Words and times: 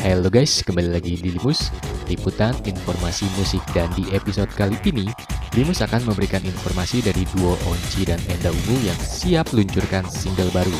Halo 0.00 0.32
guys, 0.32 0.64
kembali 0.64 0.96
lagi 0.96 1.20
di 1.20 1.36
Limus, 1.36 1.68
liputan 2.08 2.56
informasi 2.64 3.28
musik 3.36 3.60
dan 3.76 3.92
di 3.92 4.08
episode 4.16 4.48
kali 4.56 4.72
ini, 4.88 5.04
Limus 5.52 5.84
akan 5.84 6.08
memberikan 6.08 6.40
informasi 6.40 7.04
dari 7.04 7.28
duo 7.36 7.60
Onci 7.68 8.08
dan 8.08 8.16
Enda 8.32 8.48
Ungu 8.48 8.80
yang 8.80 8.96
siap 8.96 9.52
luncurkan 9.52 10.08
single 10.08 10.48
baru. 10.56 10.72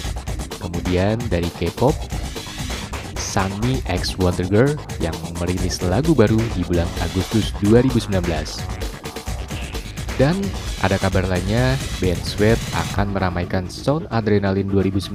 Kemudian 0.57 1.21
dari 1.29 1.53
K-pop, 1.53 1.93
Sunny 3.21 3.85
X 3.85 4.17
Wonder 4.17 4.49
Girl 4.49 4.73
yang 5.05 5.13
merilis 5.37 5.85
lagu 5.85 6.17
baru 6.17 6.41
di 6.57 6.65
bulan 6.65 6.89
Agustus 7.05 7.53
2019. 7.61 8.84
Dan 10.15 10.39
ada 10.79 10.95
kabar 10.95 11.27
lainnya, 11.27 11.75
band 11.99 12.23
Sweat 12.23 12.55
akan 12.71 13.19
meramaikan 13.19 13.67
Sound 13.67 14.07
Adrenaline 14.15 14.71
2019 14.71 15.11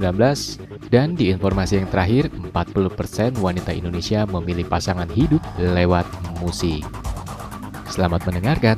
dan 0.92 1.16
di 1.16 1.32
informasi 1.32 1.80
yang 1.80 1.88
terakhir, 1.88 2.28
40% 2.28 3.40
wanita 3.40 3.72
Indonesia 3.72 4.28
memilih 4.28 4.68
pasangan 4.68 5.08
hidup 5.08 5.40
lewat 5.56 6.04
musik. 6.44 6.84
Selamat 7.88 8.28
mendengarkan. 8.28 8.76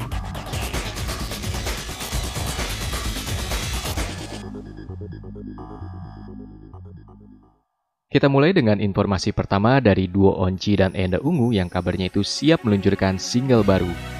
Kita 8.13 8.29
mulai 8.30 8.55
dengan 8.55 8.79
informasi 8.79 9.35
pertama 9.35 9.83
dari 9.83 10.07
duo 10.07 10.39
Onci 10.39 10.79
dan 10.79 10.95
Enda 10.95 11.19
Ungu 11.19 11.51
yang 11.51 11.66
kabarnya 11.66 12.13
itu 12.13 12.23
siap 12.23 12.63
meluncurkan 12.63 13.19
single 13.19 13.66
baru. 13.66 14.12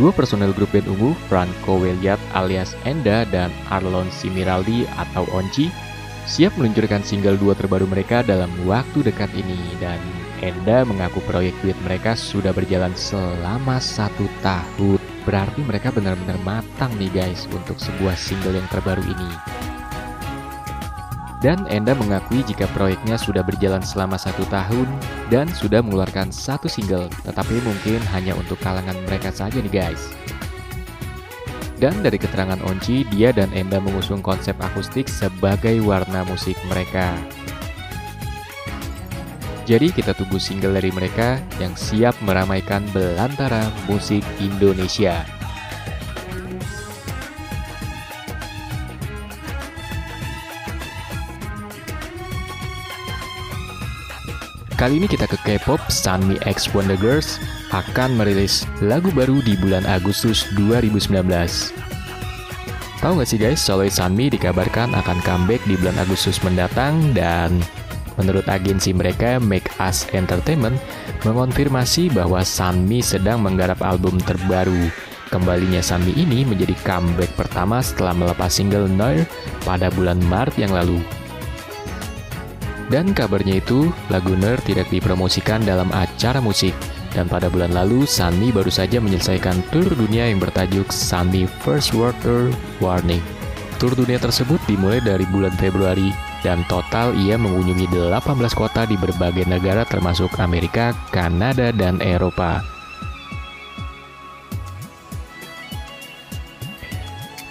Dua 0.00 0.16
personel 0.16 0.56
grup 0.56 0.72
band 0.72 0.88
ungu, 0.88 1.12
Franco 1.28 1.76
Weliat 1.76 2.16
alias 2.32 2.72
Enda 2.88 3.28
dan 3.28 3.52
Arlon 3.68 4.08
Simiraldi 4.08 4.88
atau 4.96 5.28
Onci, 5.28 5.68
siap 6.24 6.56
meluncurkan 6.56 7.04
single 7.04 7.36
dua 7.36 7.52
terbaru 7.52 7.84
mereka 7.84 8.24
dalam 8.24 8.48
waktu 8.64 9.04
dekat 9.04 9.28
ini. 9.36 9.60
Dan 9.76 10.00
Enda 10.40 10.88
mengaku 10.88 11.20
proyek 11.28 11.52
duet 11.60 11.76
mereka 11.84 12.16
sudah 12.16 12.48
berjalan 12.56 12.96
selama 12.96 13.76
satu 13.76 14.24
tahun. 14.40 14.96
Berarti 15.28 15.60
mereka 15.68 15.92
benar-benar 15.92 16.40
matang 16.48 16.96
nih 16.96 17.12
guys 17.12 17.44
untuk 17.52 17.76
sebuah 17.76 18.16
single 18.16 18.56
yang 18.56 18.68
terbaru 18.72 19.04
ini. 19.04 19.59
Dan 21.40 21.64
Enda 21.72 21.96
mengakui 21.96 22.44
jika 22.44 22.68
proyeknya 22.76 23.16
sudah 23.16 23.40
berjalan 23.40 23.80
selama 23.80 24.20
satu 24.20 24.44
tahun 24.52 24.84
dan 25.32 25.48
sudah 25.48 25.80
mengeluarkan 25.80 26.28
satu 26.28 26.68
single, 26.68 27.08
tetapi 27.24 27.64
mungkin 27.64 27.96
hanya 28.12 28.36
untuk 28.36 28.60
kalangan 28.60 28.96
mereka 29.08 29.32
saja 29.32 29.56
nih 29.56 29.72
guys. 29.72 30.12
Dan 31.80 32.04
dari 32.04 32.20
keterangan 32.20 32.60
Onci, 32.60 33.08
dia 33.08 33.32
dan 33.32 33.48
Enda 33.56 33.80
mengusung 33.80 34.20
konsep 34.20 34.52
akustik 34.60 35.08
sebagai 35.08 35.80
warna 35.80 36.28
musik 36.28 36.60
mereka. 36.68 37.16
Jadi 39.64 39.88
kita 39.88 40.12
tunggu 40.12 40.36
single 40.36 40.76
dari 40.76 40.92
mereka 40.92 41.40
yang 41.56 41.72
siap 41.72 42.12
meramaikan 42.20 42.84
belantara 42.92 43.72
musik 43.88 44.20
Indonesia. 44.44 45.39
Kali 54.80 54.96
ini 54.96 55.04
kita 55.04 55.28
ke 55.28 55.36
K-pop, 55.44 55.76
Sunmi 55.92 56.40
X 56.48 56.72
Wonder 56.72 56.96
Girls 56.96 57.36
akan 57.68 58.16
merilis 58.16 58.64
lagu 58.80 59.12
baru 59.12 59.44
di 59.44 59.52
bulan 59.60 59.84
Agustus 59.84 60.48
2019. 60.56 61.20
Tahu 63.04 63.12
gak 63.20 63.28
sih 63.28 63.36
guys, 63.36 63.60
soloist 63.60 64.00
Sunmi 64.00 64.32
dikabarkan 64.32 64.96
akan 64.96 65.20
comeback 65.20 65.60
di 65.68 65.76
bulan 65.76 66.00
Agustus 66.00 66.40
mendatang 66.40 67.12
dan 67.12 67.60
menurut 68.16 68.48
agensi 68.48 68.96
mereka 68.96 69.36
Make 69.36 69.68
Us 69.84 70.08
Entertainment 70.16 70.80
mengonfirmasi 71.28 72.08
bahwa 72.16 72.40
Sunmi 72.40 73.04
sedang 73.04 73.44
menggarap 73.44 73.84
album 73.84 74.16
terbaru. 74.16 74.88
Kembalinya 75.28 75.84
Sunmi 75.84 76.16
ini 76.16 76.40
menjadi 76.48 76.72
comeback 76.88 77.36
pertama 77.36 77.84
setelah 77.84 78.16
melepas 78.16 78.48
single 78.48 78.88
Noir 78.88 79.28
pada 79.60 79.92
bulan 79.92 80.16
Maret 80.24 80.56
yang 80.56 80.72
lalu. 80.72 81.19
Dan 82.90 83.14
kabarnya 83.14 83.62
itu, 83.62 83.94
lagu 84.10 84.34
Ner 84.34 84.58
tidak 84.66 84.90
dipromosikan 84.90 85.62
dalam 85.62 85.94
acara 85.94 86.42
musik. 86.42 86.74
Dan 87.14 87.30
pada 87.30 87.46
bulan 87.46 87.70
lalu, 87.70 88.02
Sunmi 88.02 88.50
baru 88.50 88.70
saja 88.70 88.98
menyelesaikan 88.98 89.62
tur 89.70 89.86
dunia 89.94 90.26
yang 90.26 90.42
bertajuk 90.42 90.90
Sunmi 90.90 91.46
First 91.62 91.94
Water 91.94 92.50
Warning. 92.82 93.22
Tur 93.78 93.94
dunia 93.94 94.18
tersebut 94.18 94.58
dimulai 94.66 94.98
dari 94.98 95.22
bulan 95.30 95.54
Februari 95.54 96.10
dan 96.42 96.66
total 96.68 97.16
ia 97.16 97.36
mengunjungi 97.36 97.88
18 97.88 98.20
kota 98.52 98.84
di 98.84 98.96
berbagai 98.98 99.48
negara 99.48 99.86
termasuk 99.88 100.36
Amerika, 100.36 100.92
Kanada, 101.14 101.72
dan 101.72 101.96
Eropa. 102.04 102.79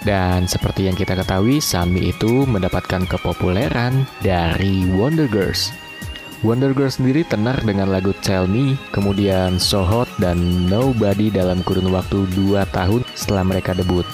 Dan 0.00 0.48
seperti 0.48 0.88
yang 0.88 0.96
kita 0.96 1.12
ketahui, 1.12 1.60
Sunmi 1.60 2.08
itu 2.08 2.48
mendapatkan 2.48 3.04
kepopuleran 3.04 4.08
dari 4.24 4.88
Wonder 4.96 5.28
Girls. 5.28 5.68
Wonder 6.40 6.72
Girls 6.72 6.96
sendiri 6.96 7.20
tenar 7.28 7.60
dengan 7.60 7.92
lagu 7.92 8.16
Tell 8.24 8.48
Me, 8.48 8.80
kemudian 8.96 9.60
So 9.60 9.84
Hot 9.84 10.08
dan 10.16 10.40
Nobody 10.72 11.28
dalam 11.28 11.60
kurun 11.60 11.92
waktu 11.92 12.24
2 12.32 12.64
tahun 12.72 13.04
setelah 13.12 13.44
mereka 13.44 13.76
debut. 13.76 14.08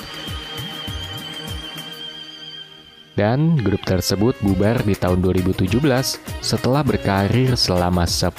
Dan 3.17 3.57
grup 3.57 3.81
tersebut 3.87 4.37
bubar 4.45 4.83
di 4.85 4.93
tahun 4.93 5.25
2017 5.25 5.71
setelah 6.45 6.85
berkarir 6.85 7.57
selama 7.57 8.05
10 8.05 8.35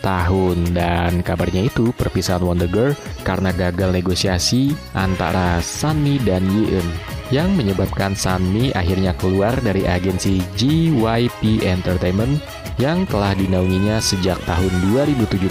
tahun 0.00 0.72
dan 0.76 1.20
kabarnya 1.20 1.68
itu 1.68 1.90
perpisahan 1.94 2.44
Wonder 2.44 2.70
Girl 2.70 2.96
karena 3.22 3.50
gagal 3.54 3.94
negosiasi 3.94 4.72
antara 4.94 5.58
Sunmi 5.60 6.22
dan 6.22 6.44
Yeon 6.48 6.86
yang 7.28 7.52
menyebabkan 7.54 8.16
Sunmi 8.16 8.72
akhirnya 8.72 9.12
keluar 9.16 9.52
dari 9.60 9.84
agensi 9.84 10.40
GYP 10.56 11.64
Entertainment 11.64 12.40
yang 12.78 13.04
telah 13.10 13.34
dinaunginya 13.34 13.98
sejak 13.98 14.38
tahun 14.46 14.72
2017 14.94 15.50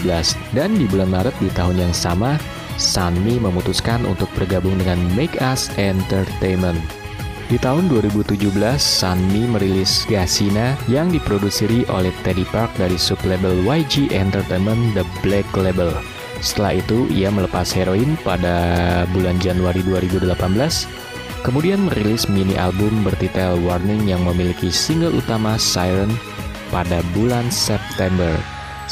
dan 0.56 0.74
di 0.74 0.88
bulan 0.88 1.12
Maret 1.12 1.36
di 1.38 1.48
tahun 1.54 1.88
yang 1.88 1.94
sama 1.94 2.40
Sunmi 2.78 3.42
memutuskan 3.42 4.06
untuk 4.06 4.30
bergabung 4.38 4.78
dengan 4.78 5.02
Make 5.18 5.38
Us 5.42 5.66
Entertainment. 5.74 7.07
Di 7.48 7.56
tahun 7.56 7.88
2017, 7.88 8.44
Sunmi 8.76 9.48
merilis 9.48 10.04
Gasina 10.04 10.76
yang 10.84 11.08
diproduseri 11.08 11.88
oleh 11.88 12.12
Teddy 12.20 12.44
Park 12.44 12.76
dari 12.76 13.00
sublabel 13.00 13.64
YG 13.64 14.12
Entertainment 14.12 14.92
The 14.92 15.00
Black 15.24 15.48
Label. 15.56 15.96
Setelah 16.44 16.76
itu, 16.76 17.08
ia 17.08 17.32
melepas 17.32 17.72
heroin 17.72 18.20
pada 18.20 19.08
bulan 19.16 19.40
Januari 19.40 19.80
2018, 19.80 20.36
kemudian 21.40 21.88
merilis 21.88 22.28
mini 22.28 22.52
album 22.60 23.00
bertitel 23.00 23.56
Warning 23.64 24.04
yang 24.04 24.20
memiliki 24.28 24.68
single 24.68 25.16
utama 25.16 25.56
Siren 25.56 26.12
pada 26.68 27.00
bulan 27.16 27.48
September. 27.48 28.36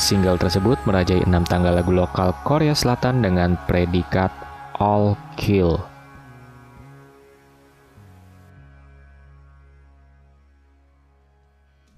Single 0.00 0.41
tersebut 0.41 0.81
merajai 0.89 1.21
enam 1.28 1.45
tanggal 1.45 1.77
lagu 1.77 1.93
lokal 1.93 2.33
Korea 2.41 2.72
Selatan 2.72 3.21
dengan 3.21 3.61
predikat 3.69 4.33
All 4.81 5.12
Kill. 5.37 5.96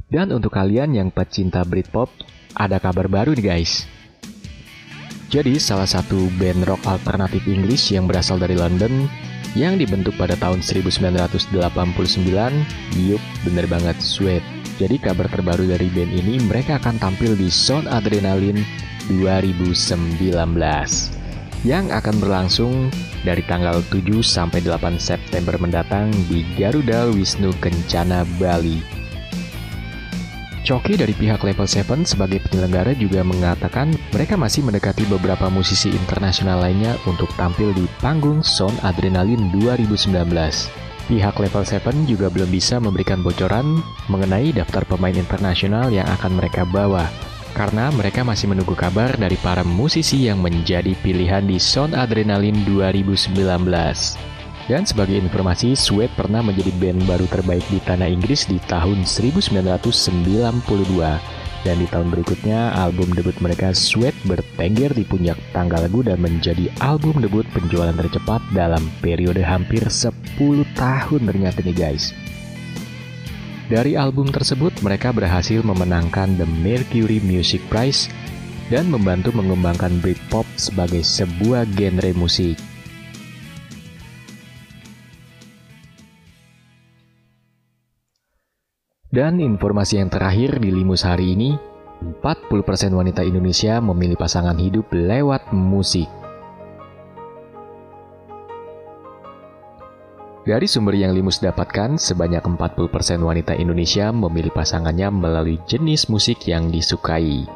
Dan 0.09 0.33
untuk 0.33 0.57
kalian 0.57 0.97
yang 0.97 1.13
pecinta 1.13 1.61
Britpop, 1.69 2.09
ada 2.57 2.81
kabar 2.81 3.13
baru 3.13 3.37
nih 3.37 3.45
guys. 3.45 3.85
Jadi 5.29 5.61
salah 5.61 5.85
satu 5.85 6.33
band 6.41 6.65
rock 6.65 6.81
alternatif 6.89 7.45
Inggris 7.45 7.93
yang 7.93 8.09
berasal 8.09 8.41
dari 8.41 8.57
London 8.57 9.05
yang 9.53 9.77
dibentuk 9.77 10.17
pada 10.17 10.33
tahun 10.41 10.65
1989, 10.65 11.53
yup 13.05 13.23
bener 13.45 13.69
banget 13.69 14.01
Sweat. 14.01 14.41
Jadi 14.81 14.97
kabar 14.97 15.29
terbaru 15.29 15.69
dari 15.69 15.93
band 15.93 16.13
ini 16.17 16.41
mereka 16.41 16.81
akan 16.81 16.97
tampil 16.97 17.37
di 17.37 17.53
Sound 17.53 17.85
Adrenaline 17.93 18.65
2019 19.13 20.17
yang 21.67 21.91
akan 21.91 22.17
berlangsung 22.23 22.89
dari 23.27 23.43
tanggal 23.45 23.85
7 23.93 24.25
sampai 24.25 24.65
8 24.65 24.97
September 24.97 25.59
mendatang 25.61 26.09
di 26.33 26.47
Garuda 26.57 27.13
Wisnu 27.13 27.53
Kencana, 27.61 28.25
Bali. 28.41 28.98
Coki 30.67 30.99
dari 30.99 31.15
pihak 31.15 31.41
Level 31.47 31.65
7 31.65 32.03
sebagai 32.03 32.43
penyelenggara 32.45 32.93
juga 32.99 33.23
mengatakan 33.23 33.95
mereka 34.11 34.35
masih 34.35 34.67
mendekati 34.67 35.07
beberapa 35.07 35.47
musisi 35.49 35.89
internasional 35.95 36.61
lainnya 36.61 36.99
untuk 37.07 37.31
tampil 37.39 37.71
di 37.73 37.87
panggung 38.03 38.43
Sound 38.43 38.77
Adrenaline 38.83 39.49
2019. 39.55 40.29
Pihak 41.09 41.41
Level 41.41 41.65
7 41.65 42.05
juga 42.05 42.29
belum 42.29 42.53
bisa 42.53 42.77
memberikan 42.77 43.25
bocoran 43.25 43.81
mengenai 44.13 44.53
daftar 44.53 44.85
pemain 44.85 45.17
internasional 45.17 45.89
yang 45.89 46.05
akan 46.21 46.37
mereka 46.37 46.69
bawa, 46.69 47.09
karena 47.57 47.89
mereka 47.97 48.21
masih 48.21 48.53
menunggu 48.53 48.77
kabar 48.77 49.17
dari 49.17 49.41
para 49.41 49.65
musisi 49.65 50.29
yang 50.29 50.45
menjadi 50.45 50.93
pilihan 51.01 51.49
di 51.49 51.57
Sound 51.57 51.97
Adrenaline 51.97 52.61
2019. 52.69 53.35
Dan 54.69 54.85
sebagai 54.85 55.17
informasi, 55.17 55.73
Sweat 55.73 56.13
pernah 56.13 56.45
menjadi 56.45 56.69
band 56.77 57.09
baru 57.09 57.25
terbaik 57.25 57.65
di 57.73 57.81
tanah 57.89 58.05
Inggris 58.05 58.45
di 58.45 58.61
tahun 58.69 59.09
1992. 59.09 60.29
Dan 61.65 61.77
di 61.81 61.89
tahun 61.89 62.13
berikutnya, 62.13 62.77
album 62.77 63.17
debut 63.17 63.33
mereka 63.41 63.73
Sweat 63.73 64.13
bertengger 64.29 64.93
di 64.93 65.09
puncak 65.09 65.41
tangga 65.57 65.81
lagu 65.81 66.05
dan 66.05 66.21
menjadi 66.21 66.69
album 66.85 67.25
debut 67.25 67.49
penjualan 67.57 67.97
tercepat 67.97 68.45
dalam 68.53 68.85
periode 69.01 69.41
hampir 69.41 69.81
10 69.89 70.13
tahun 70.77 71.21
ternyata 71.25 71.65
nih 71.65 71.73
guys. 71.89 72.13
Dari 73.73 73.97
album 73.97 74.29
tersebut, 74.29 74.77
mereka 74.85 75.17
berhasil 75.17 75.65
memenangkan 75.65 76.37
The 76.37 76.45
Mercury 76.45 77.25
Music 77.25 77.65
Prize 77.73 78.13
dan 78.69 78.93
membantu 78.93 79.33
mengembangkan 79.33 79.97
Britpop 80.05 80.45
sebagai 80.61 81.01
sebuah 81.01 81.65
genre 81.73 82.13
musik. 82.13 82.68
Dan 89.09 89.41
informasi 89.41 90.05
yang 90.05 90.13
terakhir 90.13 90.61
di 90.61 90.69
Limus 90.69 91.01
hari 91.01 91.33
ini, 91.33 91.57
40% 92.21 92.93
wanita 92.93 93.25
Indonesia 93.25 93.81
memilih 93.81 94.21
pasangan 94.21 94.61
hidup 94.61 94.85
lewat 94.93 95.49
musik. 95.57 96.05
Dari 100.45 100.69
sumber 100.69 100.93
yang 100.93 101.17
Limus 101.17 101.41
dapatkan, 101.41 101.97
sebanyak 101.97 102.45
40% 102.45 103.25
wanita 103.25 103.57
Indonesia 103.57 104.13
memilih 104.13 104.53
pasangannya 104.53 105.09
melalui 105.09 105.57
jenis 105.65 106.13
musik 106.13 106.45
yang 106.45 106.69
disukai. 106.69 107.49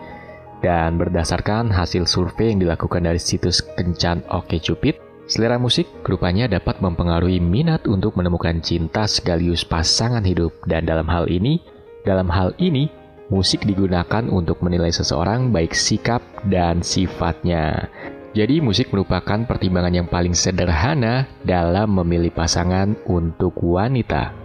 Dan 0.64 0.96
berdasarkan 0.96 1.68
hasil 1.68 2.08
survei 2.08 2.56
yang 2.56 2.64
dilakukan 2.64 3.04
dari 3.04 3.20
situs 3.20 3.60
Kencan 3.76 4.24
Oke 4.32 4.56
Cupid, 4.56 5.11
Selera 5.32 5.56
musik 5.56 5.88
rupanya 6.04 6.44
dapat 6.44 6.84
mempengaruhi 6.84 7.40
minat 7.40 7.88
untuk 7.88 8.20
menemukan 8.20 8.60
cinta 8.60 9.08
sekaligus 9.08 9.64
pasangan 9.64 10.20
hidup 10.20 10.52
dan 10.68 10.84
dalam 10.84 11.08
hal 11.08 11.24
ini, 11.24 11.56
dalam 12.04 12.28
hal 12.28 12.52
ini 12.60 12.92
musik 13.32 13.64
digunakan 13.64 14.28
untuk 14.28 14.60
menilai 14.60 14.92
seseorang 14.92 15.48
baik 15.48 15.72
sikap 15.72 16.20
dan 16.52 16.84
sifatnya. 16.84 17.88
Jadi 18.36 18.60
musik 18.60 18.92
merupakan 18.92 19.48
pertimbangan 19.48 20.04
yang 20.04 20.08
paling 20.12 20.36
sederhana 20.36 21.24
dalam 21.48 21.96
memilih 21.96 22.28
pasangan 22.28 22.92
untuk 23.08 23.56
wanita. 23.56 24.36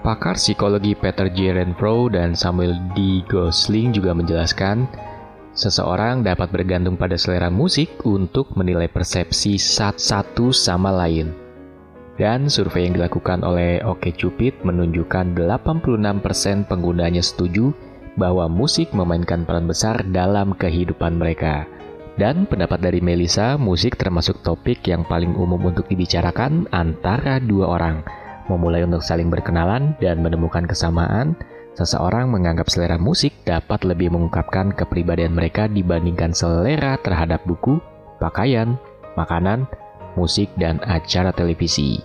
Pakar 0.00 0.40
psikologi 0.40 0.96
Peter 0.96 1.28
J. 1.28 1.60
Renfro 1.60 2.08
dan 2.08 2.32
Samuel 2.32 2.72
D. 2.96 3.20
Gosling 3.28 3.92
juga 3.92 4.16
menjelaskan 4.16 5.07
Seseorang 5.58 6.22
dapat 6.22 6.54
bergantung 6.54 6.94
pada 6.94 7.18
selera 7.18 7.50
musik 7.50 7.90
untuk 8.06 8.54
menilai 8.54 8.86
persepsi 8.86 9.58
satu 9.58 10.54
sama 10.54 10.94
lain. 10.94 11.34
Dan 12.14 12.46
survei 12.46 12.86
yang 12.86 12.94
dilakukan 12.94 13.42
oleh 13.42 13.82
OkCupid 13.82 14.62
menunjukkan 14.62 15.34
86% 15.34 16.70
penggunanya 16.70 17.18
setuju 17.18 17.74
bahwa 18.14 18.46
musik 18.46 18.94
memainkan 18.94 19.42
peran 19.42 19.66
besar 19.66 19.98
dalam 20.14 20.54
kehidupan 20.54 21.18
mereka. 21.18 21.66
Dan 22.14 22.46
pendapat 22.46 22.78
dari 22.78 23.02
Melissa, 23.02 23.58
musik 23.58 23.98
termasuk 23.98 24.38
topik 24.46 24.86
yang 24.86 25.02
paling 25.10 25.34
umum 25.34 25.74
untuk 25.74 25.90
dibicarakan 25.90 26.70
antara 26.70 27.42
dua 27.42 27.82
orang, 27.82 28.06
memulai 28.46 28.86
untuk 28.86 29.02
saling 29.02 29.26
berkenalan 29.26 29.98
dan 29.98 30.22
menemukan 30.22 30.70
kesamaan, 30.70 31.34
Seseorang 31.78 32.26
menganggap 32.34 32.66
selera 32.66 32.98
musik 32.98 33.30
dapat 33.46 33.86
lebih 33.86 34.10
mengungkapkan 34.10 34.74
kepribadian 34.74 35.30
mereka 35.30 35.70
dibandingkan 35.70 36.34
selera 36.34 36.98
terhadap 36.98 37.46
buku, 37.46 37.78
pakaian, 38.18 38.74
makanan, 39.14 39.62
musik, 40.18 40.50
dan 40.58 40.82
acara 40.82 41.30
televisi. 41.30 42.02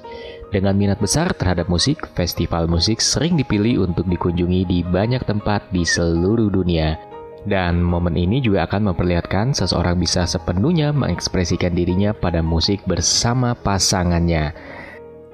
Dengan 0.54 0.78
minat 0.78 1.02
besar 1.02 1.34
terhadap 1.34 1.74
musik, 1.74 2.06
festival 2.14 2.70
musik 2.70 3.02
sering 3.02 3.34
dipilih 3.34 3.90
untuk 3.90 4.06
dikunjungi 4.06 4.62
di 4.70 4.86
banyak 4.86 5.25
tempat 5.25 5.66
di 5.74 5.81
seluruh 5.81 6.54
dunia. 6.54 6.94
Dan 7.42 7.81
momen 7.81 8.14
ini 8.14 8.46
juga 8.46 8.70
akan 8.70 8.94
memperlihatkan 8.94 9.58
seseorang 9.58 9.98
bisa 9.98 10.30
sepenuhnya 10.30 10.94
mengekspresikan 10.94 11.74
dirinya 11.74 12.14
pada 12.14 12.46
musik 12.46 12.86
bersama 12.86 13.58
pasangannya. 13.58 14.54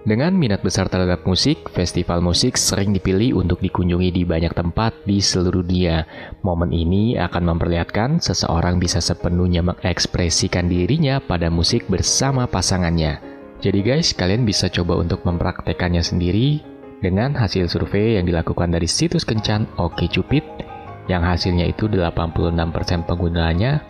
Dengan 0.08 0.32
minat 0.32 0.64
besar 0.64 0.88
terhadap 0.88 1.28
musik, 1.28 1.68
festival 1.76 2.24
musik 2.24 2.56
sering 2.56 2.96
dipilih 2.96 3.36
untuk 3.36 3.60
dikunjungi 3.60 4.16
di 4.16 4.24
banyak 4.24 4.56
tempat 4.56 4.96
di 5.04 5.20
seluruh 5.20 5.60
dunia. 5.60 6.08
Momen 6.40 6.72
ini 6.72 7.20
akan 7.20 7.52
memperlihatkan 7.52 8.24
seseorang 8.24 8.80
bisa 8.80 9.04
sepenuhnya 9.04 9.60
mengekspresikan 9.60 10.72
dirinya 10.72 11.20
pada 11.20 11.52
musik 11.52 11.84
bersama 11.92 12.48
pasangannya. 12.48 13.20
Jadi 13.60 13.80
guys, 13.84 14.16
kalian 14.16 14.48
bisa 14.48 14.72
coba 14.72 14.96
untuk 15.04 15.20
mempraktekannya 15.28 16.00
sendiri 16.00 16.64
dengan 17.04 17.36
hasil 17.36 17.68
survei 17.68 18.16
yang 18.16 18.24
dilakukan 18.24 18.72
dari 18.72 18.88
situs 18.88 19.28
kencan 19.28 19.68
OkCupid 19.76 20.44
yang 21.12 21.28
hasilnya 21.28 21.68
itu 21.68 21.92
86% 21.92 23.04
penggunanya 23.04 23.84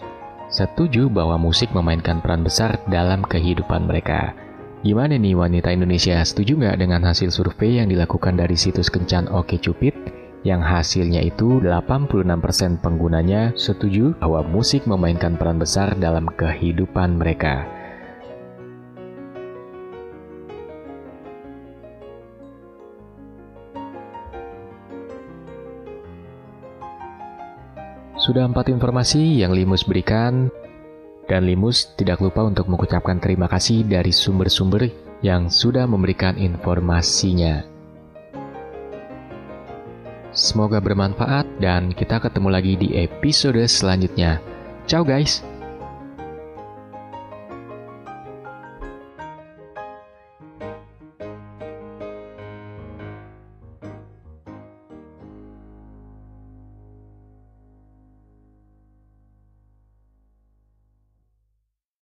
setuju 0.50 1.06
bahwa 1.14 1.38
musik 1.38 1.70
memainkan 1.70 2.18
peran 2.18 2.42
besar 2.42 2.82
dalam 2.90 3.22
kehidupan 3.22 3.86
mereka. 3.86 4.49
Gimana 4.80 5.20
nih 5.20 5.36
wanita 5.36 5.76
Indonesia, 5.76 6.16
setuju 6.24 6.56
nggak 6.56 6.80
dengan 6.80 7.04
hasil 7.04 7.36
survei 7.36 7.84
yang 7.84 7.92
dilakukan 7.92 8.40
dari 8.40 8.56
situs 8.56 8.88
kencan 8.88 9.28
Oke 9.28 9.60
Cupid? 9.60 9.92
Yang 10.48 10.62
hasilnya 10.72 11.20
itu 11.20 11.60
86% 11.60 12.80
penggunanya 12.80 13.52
setuju 13.60 14.16
bahwa 14.24 14.40
musik 14.48 14.88
memainkan 14.88 15.36
peran 15.36 15.60
besar 15.60 16.00
dalam 16.00 16.32
kehidupan 16.32 17.20
mereka. 17.20 17.68
Sudah 28.16 28.48
empat 28.48 28.72
informasi 28.72 29.44
yang 29.44 29.52
Limus 29.52 29.84
berikan 29.84 30.48
dan 31.30 31.46
Limus 31.46 31.94
tidak 31.96 32.20
lupa 32.20 32.44
untuk 32.44 32.66
mengucapkan 32.68 33.22
terima 33.22 33.46
kasih 33.46 33.86
dari 33.86 34.10
sumber-sumber 34.10 34.90
yang 35.22 35.48
sudah 35.48 35.86
memberikan 35.86 36.36
informasinya. 36.36 37.64
Semoga 40.34 40.82
bermanfaat 40.82 41.46
dan 41.62 41.94
kita 41.94 42.22
ketemu 42.22 42.50
lagi 42.50 42.74
di 42.78 42.98
episode 42.98 43.62
selanjutnya. 43.70 44.42
Ciao 44.90 45.06
guys! 45.06 45.49